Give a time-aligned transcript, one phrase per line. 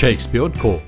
[0.00, 0.80] Shakespeare und Co.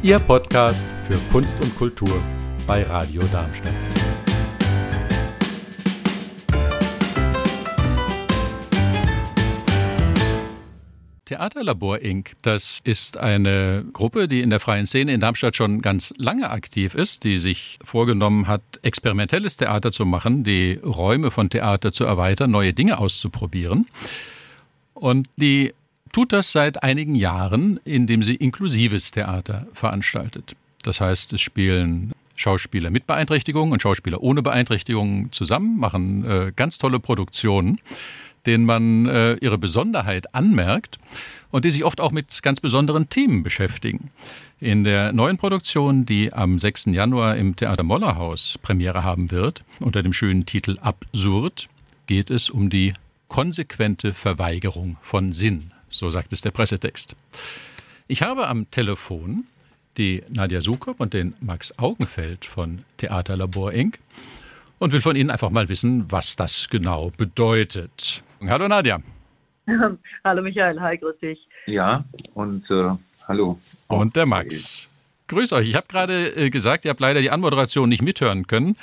[0.00, 2.22] Ihr Podcast für Kunst und Kultur
[2.68, 3.74] bei Radio Darmstadt.
[11.24, 12.36] Theaterlabor Inc.
[12.42, 16.94] Das ist eine Gruppe, die in der freien Szene in Darmstadt schon ganz lange aktiv
[16.94, 22.52] ist, die sich vorgenommen hat, experimentelles Theater zu machen, die Räume von Theater zu erweitern,
[22.52, 23.88] neue Dinge auszuprobieren.
[24.94, 25.72] Und die
[26.12, 30.56] tut das seit einigen Jahren, indem sie inklusives Theater veranstaltet.
[30.82, 36.78] Das heißt, es spielen Schauspieler mit Beeinträchtigungen und Schauspieler ohne Beeinträchtigungen zusammen, machen äh, ganz
[36.78, 37.80] tolle Produktionen,
[38.46, 40.98] denen man äh, ihre Besonderheit anmerkt
[41.50, 44.10] und die sich oft auch mit ganz besonderen Themen beschäftigen.
[44.58, 46.86] In der neuen Produktion, die am 6.
[46.86, 51.68] Januar im Theater Mollerhaus Premiere haben wird, unter dem schönen Titel Absurd,
[52.06, 52.94] geht es um die
[53.28, 57.14] konsequente Verweigerung von Sinn so sagt es der Pressetext.
[58.08, 59.44] Ich habe am Telefon
[59.98, 63.98] die Nadja Sukop und den Max Augenfeld von Theaterlabor Inc.
[64.78, 68.22] und will von Ihnen einfach mal wissen, was das genau bedeutet.
[68.42, 69.00] Hallo Nadja.
[70.24, 71.38] hallo Michael, hi, grüß dich.
[71.66, 72.92] Ja, und äh,
[73.28, 73.60] hallo.
[73.88, 74.88] Und der Max.
[75.30, 75.68] Grüß euch.
[75.68, 78.76] Ich habe gerade äh, gesagt, ihr habt leider die Anmoderation nicht mithören können.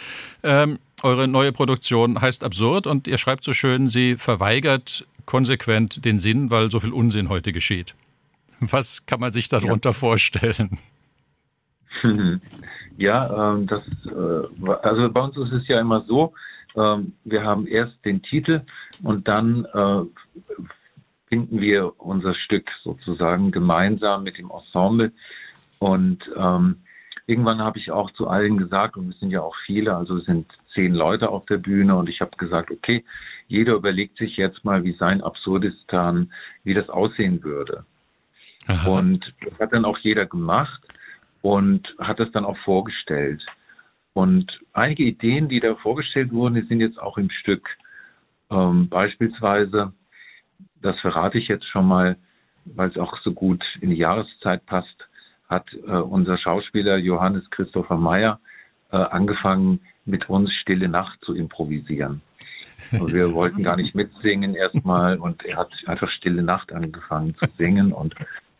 [0.43, 6.19] Ähm, eure neue Produktion heißt Absurd und ihr schreibt so schön, sie verweigert konsequent den
[6.19, 7.95] Sinn, weil so viel Unsinn heute geschieht.
[8.61, 9.93] Was kann man sich darunter ja.
[9.93, 10.79] vorstellen?
[12.99, 16.33] Ja, ähm, das, äh, also bei uns ist es ja immer so,
[16.75, 18.61] ähm, wir haben erst den Titel
[19.03, 20.01] und dann äh,
[21.29, 25.11] finden wir unser Stück sozusagen gemeinsam mit dem Ensemble.
[25.79, 26.77] Und ähm,
[27.27, 30.25] irgendwann habe ich auch zu allen gesagt, und es sind ja auch viele, also es
[30.25, 33.03] sind zehn Leute auf der Bühne, und ich habe gesagt, okay,
[33.47, 36.31] jeder überlegt sich jetzt mal, wie sein Absurdistan,
[36.63, 37.85] wie das aussehen würde.
[38.67, 38.89] Aha.
[38.89, 40.81] Und das hat dann auch jeder gemacht
[41.41, 43.45] und hat das dann auch vorgestellt.
[44.13, 47.69] Und einige Ideen, die da vorgestellt wurden, die sind jetzt auch im Stück.
[48.49, 49.93] Ähm, beispielsweise,
[50.81, 52.17] das verrate ich jetzt schon mal,
[52.65, 55.06] weil es auch so gut in die Jahreszeit passt,
[55.47, 58.39] hat äh, unser Schauspieler Johannes Christopher Meyer
[58.91, 62.21] äh, angefangen, mit uns Stille Nacht zu improvisieren.
[62.91, 67.45] Und wir wollten gar nicht mitsingen erstmal und er hat einfach Stille Nacht angefangen zu
[67.57, 68.15] singen und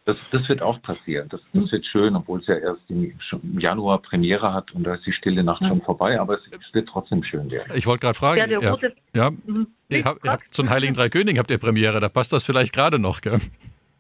[0.06, 1.28] das, das wird auch passieren.
[1.30, 3.14] Das, das wird schön, obwohl es ja erst im,
[3.60, 6.88] Januar Premiere hat und da ist die Stille Nacht schon vorbei, aber es, es wird
[6.88, 7.74] trotzdem schön werden.
[7.76, 8.78] Ich wollte gerade fragen, ja, ja,
[9.14, 9.68] ja mhm.
[9.90, 12.74] ihr habt, ihr habt zum Heiligen Drei Königen habt ihr Premiere, da passt das vielleicht
[12.74, 13.40] gerade noch, gell?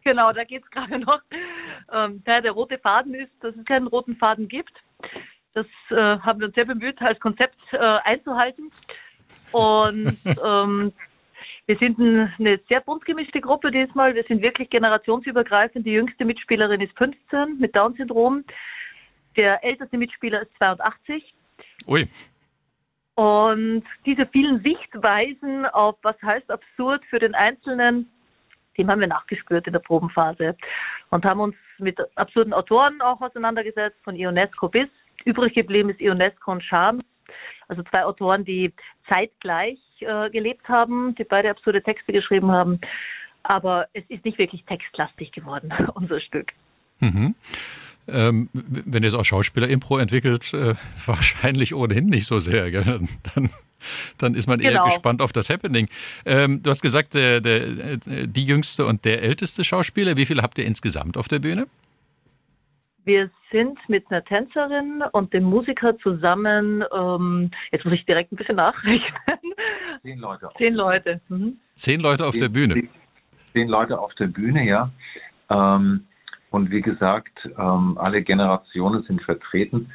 [0.07, 1.19] Genau, da geht es gerade noch.
[1.91, 4.72] Ähm, der rote Faden ist, dass es keinen roten Faden gibt.
[5.53, 8.72] Das äh, haben wir uns sehr bemüht, als Konzept äh, einzuhalten.
[9.51, 10.94] Und ähm,
[11.66, 14.16] wir sind eine sehr bunt gemischte Gruppe diesmal.
[14.16, 15.85] Wir sind wirklich generationsübergreifend.
[15.85, 18.45] Die jüngste Mitspielerin ist 15 mit Down-Syndrom.
[19.35, 21.34] Der älteste Mitspieler ist 82.
[21.85, 22.07] Ui.
[23.16, 28.09] Und diese vielen Sichtweisen auf was heißt absurd für den Einzelnen,
[28.78, 30.56] dem haben wir nachgespürt in der Probenphase
[31.10, 34.88] und haben uns mit absurden Autoren auch auseinandergesetzt, von Ionesco bis.
[35.26, 37.04] Übrig geblieben ist Ionesco und Charmes
[37.68, 38.74] also zwei Autoren, die
[39.08, 42.80] zeitgleich äh, gelebt haben, die beide absurde Texte geschrieben haben.
[43.44, 46.52] Aber es ist nicht wirklich textlastig geworden, unser Stück.
[47.00, 47.36] Mhm.
[48.10, 52.72] Ähm, wenn ihr es auch Schauspieler-Impro entwickelt, äh, wahrscheinlich ohnehin nicht so sehr.
[52.72, 53.02] Gell?
[53.36, 53.50] Dann,
[54.18, 54.84] dann ist man genau.
[54.84, 55.88] eher gespannt auf das Happening.
[56.26, 60.18] Ähm, du hast gesagt, der, der, die jüngste und der älteste Schauspieler.
[60.18, 61.68] Wie viele habt ihr insgesamt auf der Bühne?
[63.06, 68.36] Wir sind mit einer Tänzerin und dem Musiker zusammen, ähm, jetzt muss ich direkt ein
[68.36, 69.22] bisschen nachrechnen.
[70.02, 70.50] Zehn Leute.
[70.58, 71.22] Zehn Leute.
[71.30, 71.58] Mhm.
[71.76, 72.90] Zehn Leute auf zehn, der Bühne.
[73.54, 74.92] Zehn Leute auf der Bühne, ja.
[75.50, 76.06] Ähm,
[76.50, 79.90] und wie gesagt, ähm, alle Generationen sind vertreten.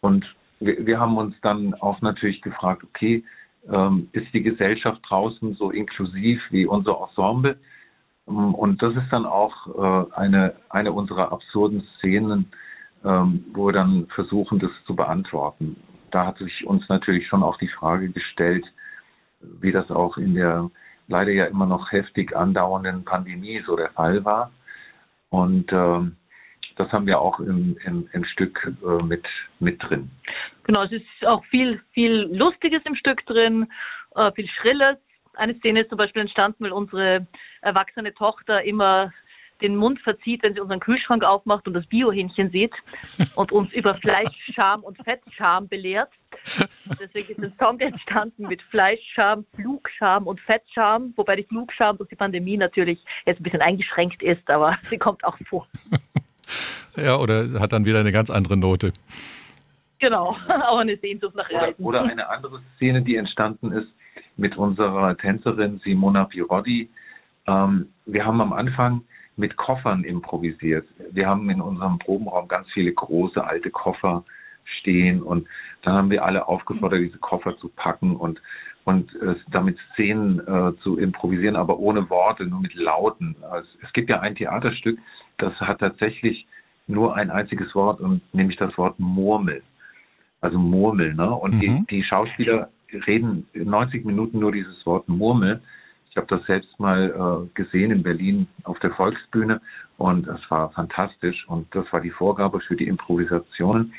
[0.00, 0.24] Und
[0.64, 3.24] wir, wir, haben uns dann auch natürlich gefragt, okay,
[3.70, 7.58] ähm, ist die Gesellschaft draußen so inklusiv wie unser Ensemble?
[8.28, 12.52] Ähm, und das ist dann auch äh, eine, eine unserer absurden Szenen,
[13.04, 15.76] ähm, wo wir dann versuchen, das zu beantworten.
[16.10, 18.66] Da hat sich uns natürlich schon auch die Frage gestellt,
[19.40, 20.70] wie das auch in der
[21.08, 24.50] leider ja immer noch heftig andauernden Pandemie so der Fall war.
[25.30, 26.16] Und ähm,
[26.82, 29.24] das haben wir auch im, im, im Stück äh, mit,
[29.60, 30.10] mit drin.
[30.64, 33.68] Genau, es ist auch viel, viel Lustiges im Stück drin,
[34.14, 34.98] äh, viel Schrilles,
[35.34, 37.26] eine Szene ist zum Beispiel entstanden, weil unsere
[37.62, 39.12] erwachsene Tochter immer
[39.62, 42.74] den Mund verzieht, wenn sie unseren Kühlschrank aufmacht und das Biohähnchen sieht
[43.36, 46.10] und uns über Fleischscham und Fettscham belehrt.
[47.00, 52.16] Deswegen ist ein Song entstanden mit Fleischscham, Flugscham und Fettscham, wobei die Flugscham durch die
[52.16, 55.66] Pandemie natürlich jetzt ein bisschen eingeschränkt ist, aber sie kommt auch vor.
[56.96, 58.92] Ja, oder hat dann wieder eine ganz andere Note.
[59.98, 60.36] Genau,
[60.68, 61.82] auch eine Sehnsucht nach Reisen.
[61.82, 63.88] Oder, oder eine andere Szene, die entstanden ist
[64.36, 66.88] mit unserer Tänzerin Simona Pirodi.
[67.46, 69.02] Ähm, wir haben am Anfang
[69.36, 70.86] mit Koffern improvisiert.
[71.10, 74.24] Wir haben in unserem Probenraum ganz viele große alte Koffer
[74.80, 75.48] stehen und
[75.82, 78.40] dann haben wir alle aufgefordert, diese Koffer zu packen und
[78.84, 83.36] und äh, damit Szenen äh, zu improvisieren, aber ohne Worte, nur mit Lauten.
[83.48, 84.98] Also, es gibt ja ein Theaterstück,
[85.38, 86.48] das hat tatsächlich
[86.86, 89.62] nur ein einziges Wort und nämlich das Wort Murmel.
[90.40, 91.30] Also Murmel, ne?
[91.30, 91.60] Und mhm.
[91.60, 92.68] die, die Schauspieler
[93.06, 95.60] reden 90 Minuten nur dieses Wort Murmel
[96.12, 99.62] ich habe das selbst mal äh, gesehen in Berlin auf der Volksbühne
[99.96, 103.94] und es war fantastisch und das war die Vorgabe für die Improvisation.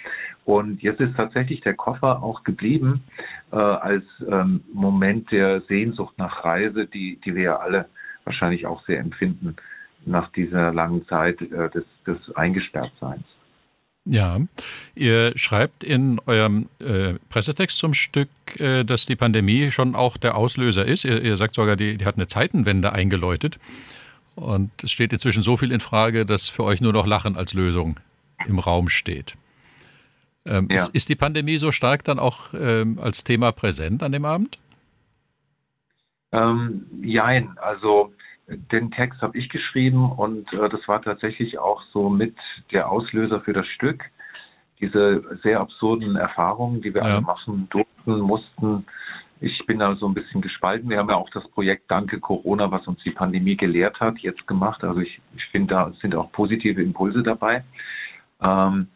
[0.45, 3.03] Und jetzt ist tatsächlich der Koffer auch geblieben
[3.51, 7.87] äh, als ähm, Moment der Sehnsucht nach Reise, die, die wir ja alle
[8.25, 9.55] wahrscheinlich auch sehr empfinden
[10.05, 13.23] nach dieser langen Zeit äh, des, des Eingesperrtseins.
[14.05, 14.37] Ja,
[14.95, 18.29] ihr schreibt in eurem äh, Pressetext zum Stück,
[18.59, 21.05] äh, dass die Pandemie schon auch der Auslöser ist.
[21.05, 23.59] Ihr, ihr sagt sogar, die, die, hat eine Zeitenwende eingeläutet.
[24.35, 27.53] Und es steht inzwischen so viel in Frage, dass für euch nur noch Lachen als
[27.53, 27.99] Lösung
[28.45, 29.35] im Raum steht.
[30.45, 30.75] Ähm, ja.
[30.75, 34.57] ist, ist, die Pandemie so stark dann auch ähm, als Thema präsent an dem Abend?
[36.33, 38.11] Ähm, jein, also
[38.47, 42.35] den Text habe ich geschrieben und äh, das war tatsächlich auch so mit
[42.71, 44.03] der Auslöser für das Stück.
[44.81, 47.07] Diese sehr absurden Erfahrungen, die wir ja.
[47.07, 48.85] alle machen durften, mussten.
[49.39, 50.89] Ich bin da so ein bisschen gespalten.
[50.89, 54.45] Wir haben ja auch das Projekt Danke Corona, was uns die Pandemie gelehrt hat, jetzt
[54.47, 54.83] gemacht.
[54.83, 57.63] Also ich, ich finde, da sind auch positive Impulse dabei.
[58.41, 58.87] Ähm,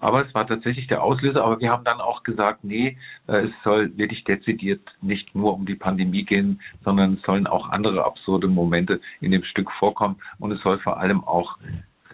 [0.00, 1.44] aber es war tatsächlich der Auslöser.
[1.44, 2.96] Aber wir haben dann auch gesagt, nee,
[3.26, 7.70] äh, es soll wirklich dezidiert nicht nur um die Pandemie gehen, sondern es sollen auch
[7.70, 10.16] andere absurde Momente in dem Stück vorkommen.
[10.38, 11.56] Und es soll vor allem auch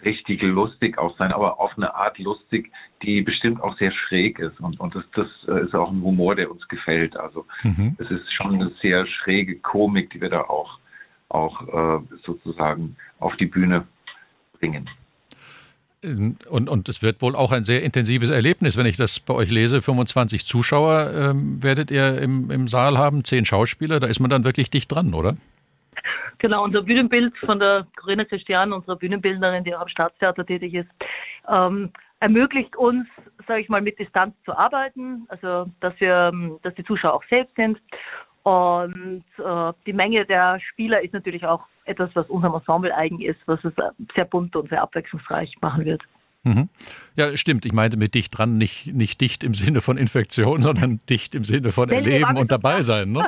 [0.03, 2.71] richtig lustig auch sein, aber auf eine Art lustig,
[3.01, 4.59] die bestimmt auch sehr schräg ist.
[4.59, 7.17] Und, und das, das äh, ist auch ein Humor, der uns gefällt.
[7.17, 7.95] Also mhm.
[7.99, 10.79] es ist schon eine sehr schräge Komik, die wir da auch,
[11.29, 13.87] auch äh, sozusagen auf die Bühne
[14.59, 14.89] bringen.
[16.03, 19.49] Und, und es wird wohl auch ein sehr intensives Erlebnis, wenn ich das bei euch
[19.49, 19.81] lese.
[19.81, 23.99] 25 Zuschauer ähm, werdet ihr im, im Saal haben, zehn Schauspieler.
[23.99, 25.35] Da ist man dann wirklich dicht dran, oder?
[26.39, 30.89] Genau, unser Bühnenbild von der Corinna Christian, unserer Bühnenbildnerin, die auch am Staatstheater tätig ist,
[31.49, 33.07] ähm, ermöglicht uns,
[33.47, 37.23] sage ich mal, mit Distanz zu arbeiten, also dass wir, ähm, dass die Zuschauer auch
[37.29, 37.79] selbst sind.
[38.43, 43.39] Und äh, die Menge der Spieler ist natürlich auch etwas, was unserem Ensemble eigen ist,
[43.45, 43.73] was es
[44.15, 46.01] sehr bunt und sehr abwechslungsreich machen wird.
[46.43, 46.67] Mhm.
[47.15, 47.65] Ja, stimmt.
[47.65, 51.45] Ich meinte mit dicht dran nicht, nicht dicht im Sinne von Infektion, sondern dicht im
[51.45, 53.13] Sinne von Erleben und dabei sein.
[53.13, 53.25] Ne?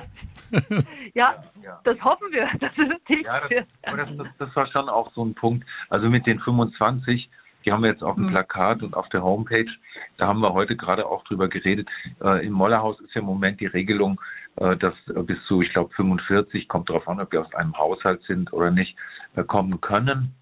[1.13, 1.41] ja,
[1.85, 5.23] das hoffen wir, dass es dicht ja, das, das, das, das, war schon auch so
[5.23, 5.65] ein Punkt.
[5.89, 7.29] Also mit den 25,
[7.63, 8.31] die haben wir jetzt auf dem mhm.
[8.31, 9.71] Plakat und auf der Homepage.
[10.17, 11.87] Da haben wir heute gerade auch drüber geredet.
[12.21, 14.93] Äh, Im Mollerhaus ist ja im Moment die Regelung, äh, dass
[15.25, 18.71] bis zu, ich glaube, 45, kommt darauf an, ob wir aus einem Haushalt sind oder
[18.71, 18.95] nicht,
[19.35, 20.33] äh, kommen können.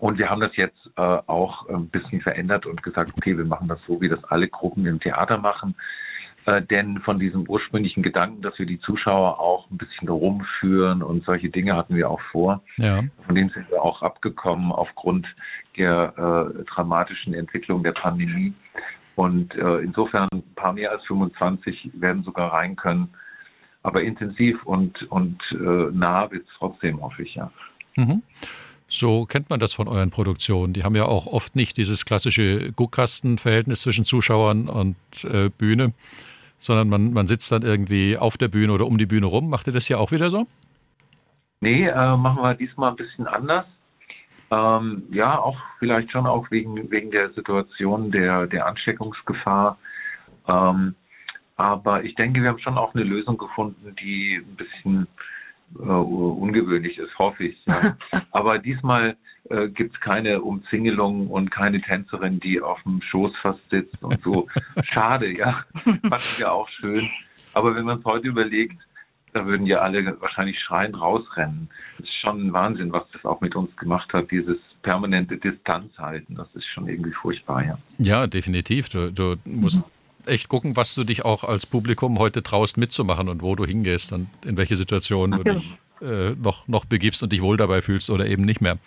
[0.00, 3.68] Und wir haben das jetzt äh, auch ein bisschen verändert und gesagt, okay, wir machen
[3.68, 5.74] das so, wie das alle Gruppen im Theater machen.
[6.46, 11.24] Äh, denn von diesem ursprünglichen Gedanken, dass wir die Zuschauer auch ein bisschen rumführen und
[11.24, 12.62] solche Dinge hatten wir auch vor.
[12.76, 13.00] Ja.
[13.26, 15.26] Von denen sind wir auch abgekommen aufgrund
[15.76, 18.54] der äh, dramatischen Entwicklung der Pandemie.
[19.16, 23.14] Und äh, insofern ein paar mehr als 25 werden sogar rein können
[23.82, 27.50] aber intensiv und, und äh, nah wird es trotzdem, hoffe ich, ja.
[27.96, 28.22] Mhm.
[28.88, 30.72] So kennt man das von euren Produktionen.
[30.72, 35.92] Die haben ja auch oft nicht dieses klassische Guckkastenverhältnis zwischen Zuschauern und äh, Bühne,
[36.58, 39.50] sondern man, man sitzt dann irgendwie auf der Bühne oder um die Bühne rum.
[39.50, 40.46] Macht ihr das hier auch wieder so?
[41.60, 43.66] Nee, äh, machen wir diesmal ein bisschen anders.
[44.50, 49.76] Ähm, ja, auch vielleicht schon auch wegen, wegen der Situation der, der Ansteckungsgefahr.
[50.46, 50.94] Ähm,
[51.58, 55.06] aber ich denke, wir haben schon auch eine Lösung gefunden, die ein bisschen
[55.76, 57.58] äh, ungewöhnlich ist, hoffe ich.
[57.66, 57.96] Ja.
[58.30, 59.16] Aber diesmal
[59.50, 64.22] äh, gibt es keine Umzingelung und keine Tänzerin, die auf dem Schoß fast sitzt und
[64.22, 64.46] so.
[64.84, 65.64] Schade, ja.
[65.82, 67.10] Fand ja auch schön.
[67.54, 68.80] Aber wenn man es heute überlegt,
[69.32, 71.68] da würden ja alle wahrscheinlich schreien rausrennen.
[71.98, 75.98] Das ist schon ein Wahnsinn, was das auch mit uns gemacht hat, dieses permanente Distanz
[75.98, 76.36] halten.
[76.36, 77.78] Das ist schon irgendwie furchtbar, ja.
[77.98, 78.88] Ja, definitiv.
[78.88, 79.86] Du, du musst
[80.28, 84.12] echt gucken, was du dich auch als Publikum heute traust mitzumachen und wo du hingehst
[84.12, 88.10] und in welche Situation du dich äh, noch, noch begibst und dich wohl dabei fühlst
[88.10, 88.78] oder eben nicht mehr.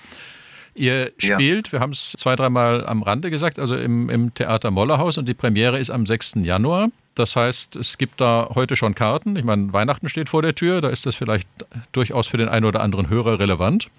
[0.73, 1.73] Ihr spielt, ja.
[1.73, 5.33] wir haben es zwei, dreimal am Rande gesagt, also im, im Theater Mollerhaus und die
[5.33, 6.35] Premiere ist am 6.
[6.43, 6.89] Januar.
[7.13, 9.35] Das heißt, es gibt da heute schon Karten.
[9.35, 11.47] Ich meine, Weihnachten steht vor der Tür, da ist das vielleicht
[11.91, 13.89] durchaus für den einen oder anderen Hörer relevant.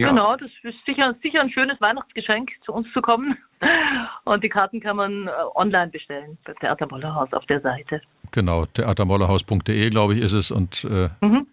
[0.00, 0.08] Ja.
[0.08, 3.36] Genau, das ist sicher, sicher ein schönes Weihnachtsgeschenk, zu uns zu kommen.
[4.24, 8.00] Und die Karten kann man äh, online bestellen bei Theater Mollerhaus auf der Seite.
[8.30, 10.50] Genau, theatermollerhaus.de, glaube ich, ist es.
[10.50, 11.46] Und äh, mhm.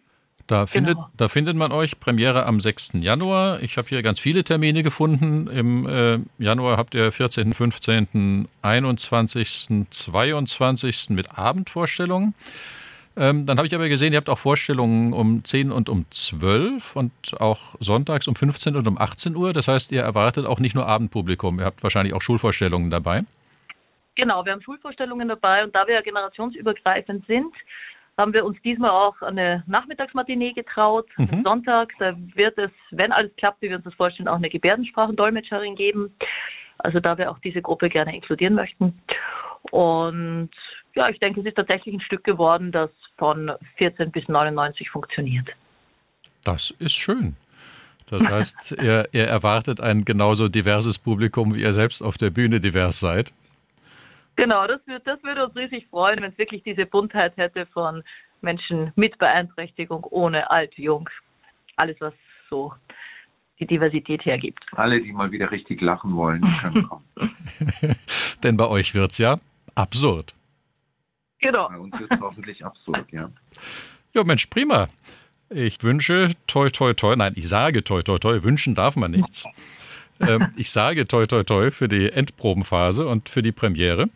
[0.47, 1.09] da, findet, genau.
[1.17, 1.99] da findet man euch.
[1.99, 2.93] Premiere am 6.
[3.01, 3.61] Januar.
[3.63, 5.47] Ich habe hier ganz viele Termine gefunden.
[5.47, 11.09] Im äh, Januar habt ihr 14., 15., 21., 22.
[11.09, 12.33] mit Abendvorstellungen.
[13.17, 16.95] Ähm, dann habe ich aber gesehen, ihr habt auch Vorstellungen um 10 und um 12
[16.95, 19.53] und auch sonntags um 15 und um 18 Uhr.
[19.53, 23.23] Das heißt, ihr erwartet auch nicht nur Abendpublikum, ihr habt wahrscheinlich auch Schulvorstellungen dabei.
[24.15, 27.53] Genau, wir haben Schulvorstellungen dabei und da wir ja generationsübergreifend sind,
[28.19, 31.07] haben wir uns diesmal auch eine Nachmittagsmatinee getraut.
[31.17, 31.41] Mhm.
[31.43, 35.75] Sonntag, da wird es, wenn alles klappt, wie wir uns das vorstellen, auch eine Gebärdensprachendolmetscherin
[35.75, 36.15] geben.
[36.79, 38.99] Also da wir auch diese Gruppe gerne inkludieren möchten.
[39.71, 40.49] Und
[40.97, 45.47] ja, ich denke, es ist tatsächlich ein Stück geworden, das von 14 bis 99 funktioniert.
[46.43, 47.35] Das ist schön.
[48.09, 52.59] Das heißt, ihr, ihr erwartet ein genauso diverses Publikum, wie ihr selbst auf der Bühne
[52.59, 53.31] divers seid.
[54.37, 58.03] Genau, das, wird, das würde uns riesig freuen, wenn es wirklich diese Buntheit hätte von
[58.41, 61.07] Menschen mit Beeinträchtigung, ohne alt, jung.
[61.75, 62.13] Alles, was
[62.49, 62.73] so
[63.59, 64.65] die Diversität hergibt.
[64.71, 67.05] Alle, die mal wieder richtig lachen wollen, können kommen.
[68.43, 69.37] Denn bei euch wird es ja
[69.75, 70.36] absurd.
[71.39, 71.69] Genau.
[71.69, 73.29] Bei uns ist es hoffentlich absurd, ja.
[74.13, 74.87] Ja, Mensch, prima.
[75.49, 79.45] Ich wünsche toi toi toi, nein, ich sage toi toi toi, wünschen darf man nichts.
[80.19, 84.09] ähm, ich sage toi toi toi für die Endprobenphase und für die Premiere.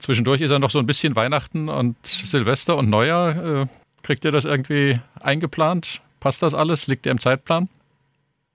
[0.00, 3.62] Zwischendurch ist ja noch so ein bisschen Weihnachten und Silvester und Neujahr.
[3.62, 3.66] Äh,
[4.02, 6.00] kriegt ihr das irgendwie eingeplant?
[6.18, 6.88] Passt das alles?
[6.88, 7.68] Liegt ihr im Zeitplan?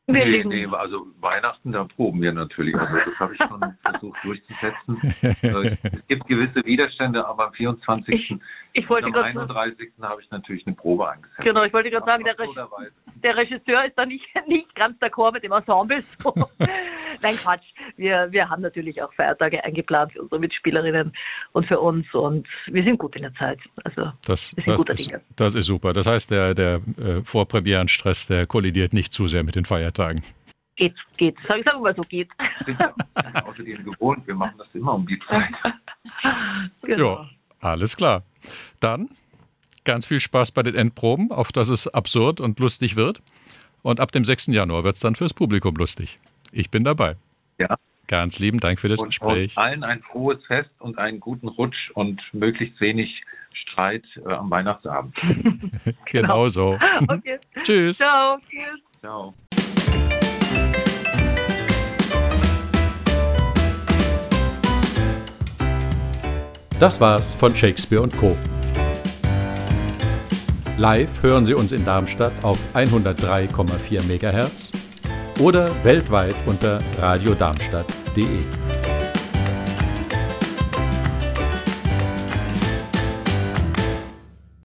[0.10, 2.74] Nee, nee, also Weihnachten, da proben wir natürlich.
[2.76, 3.60] Also das habe ich schon
[3.92, 5.02] versucht durchzusetzen.
[5.22, 8.14] Äh, es gibt gewisse Widerstände, aber am 24.
[8.14, 8.38] Ich,
[8.72, 9.92] ich und am 31.
[10.02, 11.42] habe ich natürlich eine Probe angesetzt.
[11.42, 12.48] Genau, ich wollte gerade sagen, der, Re
[13.16, 16.02] der, Regisseur ist da nicht, nicht ganz d'accord mit dem Ensemble.
[16.02, 16.34] So.
[17.22, 17.66] Nein, Quatsch.
[17.96, 21.14] Wir, wir haben natürlich auch Feiertage eingeplant für unsere Mitspielerinnen
[21.54, 23.60] und für uns und wir sind gut in der Zeit.
[23.84, 25.22] Also das, wir sind das guter ist, Dinge.
[25.36, 25.94] Das ist super.
[25.94, 30.22] Das heißt, der, der äh, Vorpremierenstress, der kollidiert nicht zu sehr mit den Feiertagen.
[30.76, 31.36] Geht, geht.
[31.48, 32.30] Sag, sagen wir mal so, geht.
[32.66, 32.94] Sind ja
[33.44, 35.74] außerdem gewohnt, wir machen das immer um die Zeit.
[36.84, 37.16] genau.
[37.16, 38.24] Ja, alles klar.
[38.80, 39.10] Dann
[39.86, 43.24] ganz viel Spaß bei den Endproben, auf dass es absurd und lustig wird.
[43.82, 44.48] Und ab dem 6.
[44.48, 46.20] Januar wird es dann fürs Publikum lustig.
[46.58, 47.18] Ich bin dabei.
[47.60, 47.78] Ja.
[48.08, 49.56] Ganz lieben Dank für das und, Gespräch.
[49.56, 53.22] Und allen ein frohes Fest und einen guten Rutsch und möglichst wenig
[53.54, 55.16] Streit äh, am Weihnachtsabend.
[55.22, 55.96] genau.
[56.06, 56.80] genau so.
[57.08, 57.38] Okay.
[57.64, 58.00] Tschüss.
[58.00, 58.40] Ciao.
[58.50, 58.82] Tschüss.
[59.02, 59.36] Ciao.
[66.80, 68.36] Das war's von Shakespeare und Co.
[70.78, 74.77] Live hören Sie uns in Darmstadt auf 103,4 MHz
[75.40, 78.57] oder weltweit unter radiodarmstadt.de.